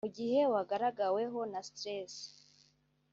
Mu 0.05 0.09
gihe 0.17 0.39
wagaragaweho 0.53 1.39
na 1.51 1.61
stress 1.69 2.15